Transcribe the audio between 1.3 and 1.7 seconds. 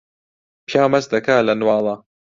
لە